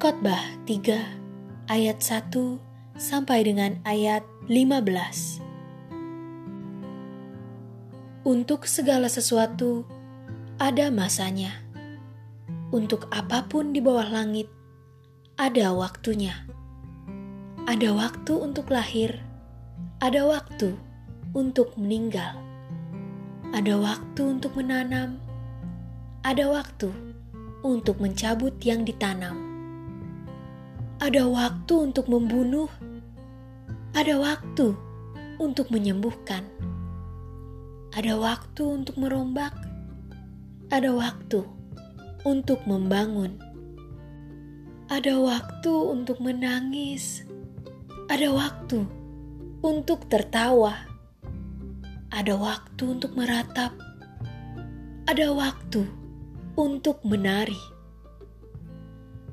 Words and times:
Pengkhotbah 0.00 0.64
3 0.64 1.68
ayat 1.68 2.00
1 2.00 2.32
sampai 2.96 3.44
dengan 3.44 3.76
ayat 3.84 4.24
15. 4.48 5.44
Untuk 8.24 8.64
segala 8.64 9.12
sesuatu 9.12 9.84
ada 10.56 10.88
masanya. 10.88 11.52
Untuk 12.72 13.12
apa 13.12 13.44
pun 13.44 13.76
di 13.76 13.84
bawah 13.84 14.08
langit 14.08 14.48
ada 15.36 15.76
waktunya. 15.76 16.48
Ada 17.68 17.92
waktu 17.92 18.32
untuk 18.40 18.72
lahir, 18.72 19.20
ada 20.00 20.24
waktu 20.24 20.80
untuk 21.36 21.76
meninggal. 21.76 22.40
Ada 23.52 23.76
waktu 23.76 24.22
untuk 24.24 24.56
menanam, 24.56 25.20
ada 26.24 26.48
waktu 26.48 26.88
untuk 27.60 28.00
mencabut 28.00 28.56
yang 28.64 28.88
ditanam 28.88 29.49
ada 31.00 31.24
waktu 31.24 31.88
untuk 31.88 32.12
membunuh, 32.12 32.68
ada 33.96 34.20
waktu 34.20 34.76
untuk 35.40 35.72
menyembuhkan, 35.72 36.44
ada 37.96 38.20
waktu 38.20 38.60
untuk 38.68 39.00
merombak, 39.00 39.56
ada 40.68 40.92
waktu 40.92 41.40
untuk 42.28 42.60
membangun, 42.68 43.40
ada 44.92 45.16
waktu 45.16 45.72
untuk 45.72 46.20
menangis, 46.20 47.24
ada 48.12 48.28
waktu 48.36 48.84
untuk 49.64 50.04
tertawa, 50.12 50.84
ada 52.12 52.36
waktu 52.36 53.00
untuk 53.00 53.16
meratap, 53.16 53.72
ada 55.08 55.32
waktu 55.32 55.80
untuk 56.60 57.00
menari, 57.08 57.56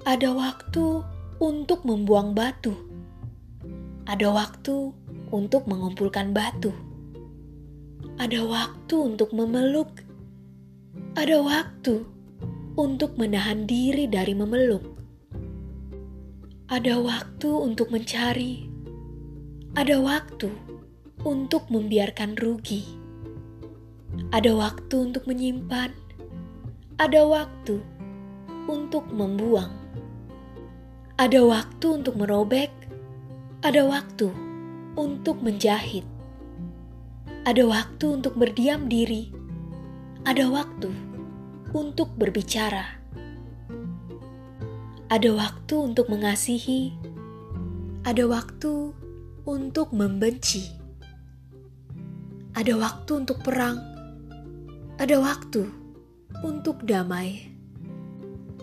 ada 0.07 0.31
waktu 0.31 1.16
untuk 1.37 1.85
membuang 1.85 2.33
batu. 2.33 2.73
Ada 4.09 4.33
waktu 4.33 4.89
untuk 5.29 5.69
mengumpulkan 5.69 6.33
batu. 6.33 6.73
Ada 8.17 8.41
waktu 8.41 8.95
untuk 8.97 9.29
memeluk. 9.37 10.01
Ada 11.13 11.37
waktu 11.41 12.01
untuk 12.73 13.17
menahan 13.21 13.69
diri 13.69 14.09
dari 14.09 14.33
memeluk. 14.33 14.81
Ada 16.73 16.97
waktu 16.97 17.49
untuk 17.53 17.93
mencari. 17.93 18.65
Ada 19.77 20.01
waktu 20.01 20.49
untuk 21.21 21.69
membiarkan 21.69 22.33
rugi. 22.41 22.81
Ada 24.33 24.57
waktu 24.57 24.95
untuk 25.13 25.29
menyimpan. 25.29 25.93
Ada 26.97 27.21
waktu 27.29 27.77
untuk 28.65 29.05
membuang. 29.13 29.86
Ada 31.17 31.41
waktu 31.41 31.97
untuk 31.97 32.13
merobek, 32.13 32.69
ada 33.65 33.81
waktu 33.89 34.29
untuk 34.93 35.41
menjahit, 35.41 36.05
ada 37.41 37.65
waktu 37.65 38.21
untuk 38.21 38.37
berdiam 38.37 38.85
diri, 38.85 39.33
ada 40.29 40.45
waktu 40.45 40.93
untuk 41.73 42.13
berbicara, 42.21 43.01
ada 45.09 45.29
waktu 45.33 45.75
untuk 45.89 46.05
mengasihi, 46.05 46.93
ada 48.05 48.29
waktu 48.29 48.93
untuk 49.49 49.97
membenci, 49.97 50.69
ada 52.53 52.77
waktu 52.77 53.25
untuk 53.25 53.41
perang, 53.41 53.81
ada 55.01 55.17
waktu 55.17 55.65
untuk 56.45 56.85
damai. 56.85 57.49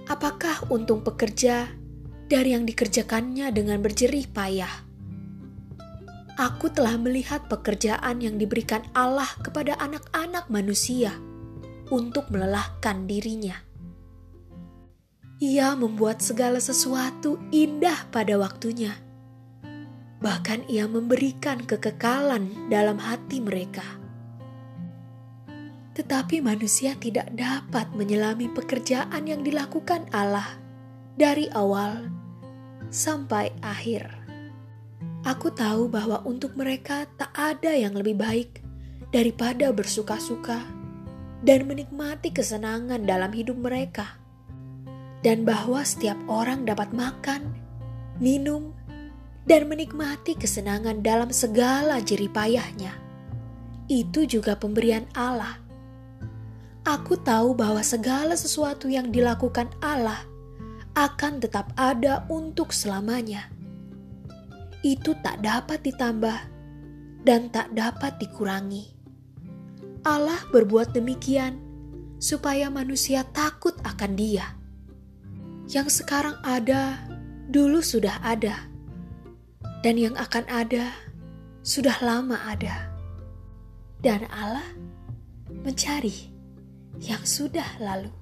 Apakah 0.06 0.70
untung 0.70 1.02
pekerja? 1.02 1.82
Dari 2.28 2.56
yang 2.56 2.65
dikerjakannya 2.65 3.53
dengan 3.53 3.81
berjerih 3.84 4.26
payah. 4.32 4.84
Aku 6.34 6.66
telah 6.66 6.98
melihat 6.98 7.47
pekerjaan 7.47 8.19
yang 8.19 8.43
diberikan 8.43 8.82
Allah 8.91 9.28
kepada 9.38 9.78
anak-anak 9.78 10.50
manusia 10.50 11.15
untuk 11.94 12.26
melelahkan 12.34 13.06
dirinya. 13.06 13.54
Ia 15.38 15.78
membuat 15.78 16.25
segala 16.25 16.59
sesuatu 16.59 17.38
indah 17.54 18.10
pada 18.10 18.34
waktunya. 18.34 18.98
Bahkan 20.19 20.66
ia 20.72 20.91
memberikan 20.91 21.62
kekekalan 21.62 22.72
dalam 22.72 22.98
hati 22.98 23.38
mereka. 23.38 23.84
Tetapi 25.94 26.43
manusia 26.43 26.98
tidak 26.98 27.31
dapat 27.31 27.94
menyelami 27.94 28.50
pekerjaan 28.50 29.22
yang 29.31 29.47
dilakukan 29.47 30.10
Allah 30.10 30.59
dari 31.15 31.47
awal 31.54 32.23
sampai 32.94 33.50
akhir. 33.59 34.06
Aku 35.27 35.50
tahu 35.50 35.91
bahwa 35.91 36.22
untuk 36.22 36.55
mereka 36.55 37.10
tak 37.19 37.34
ada 37.34 37.75
yang 37.75 37.99
lebih 37.99 38.15
baik 38.15 38.62
daripada 39.10 39.75
bersuka-suka 39.75 40.62
dan 41.43 41.66
menikmati 41.66 42.31
kesenangan 42.31 43.03
dalam 43.03 43.34
hidup 43.34 43.59
mereka, 43.59 44.15
dan 45.27 45.43
bahwa 45.43 45.83
setiap 45.83 46.16
orang 46.31 46.62
dapat 46.62 46.94
makan, 46.94 47.50
minum, 48.22 48.71
dan 49.43 49.66
menikmati 49.66 50.38
kesenangan 50.38 51.03
dalam 51.03 51.34
segala 51.34 51.99
jeripayahnya. 51.99 52.94
Itu 53.91 54.25
juga 54.25 54.56
pemberian 54.56 55.04
Allah. 55.12 55.60
Aku 56.84 57.16
tahu 57.16 57.56
bahwa 57.56 57.81
segala 57.81 58.37
sesuatu 58.37 58.93
yang 58.93 59.09
dilakukan 59.09 59.72
Allah 59.81 60.21
akan 60.94 61.43
tetap 61.43 61.75
ada 61.75 62.22
untuk 62.31 62.71
selamanya. 62.71 63.50
Itu 64.87 65.19
tak 65.21 65.43
dapat 65.43 65.82
ditambah 65.82 66.38
dan 67.27 67.50
tak 67.50 67.75
dapat 67.75 68.15
dikurangi. 68.22 68.94
Allah 70.06 70.38
berbuat 70.54 70.94
demikian 70.94 71.59
supaya 72.22 72.71
manusia 72.71 73.27
takut 73.34 73.75
akan 73.83 74.12
Dia. 74.15 74.54
Yang 75.66 76.04
sekarang 76.04 76.37
ada, 76.44 77.00
dulu 77.49 77.81
sudah 77.81 78.21
ada, 78.21 78.69
dan 79.81 79.97
yang 79.97 80.12
akan 80.15 80.44
ada, 80.47 80.93
sudah 81.65 81.97
lama 82.04 82.37
ada. 82.44 82.93
Dan 84.04 84.28
Allah 84.28 84.69
mencari 85.65 86.28
yang 87.00 87.25
sudah 87.25 87.65
lalu. 87.81 88.12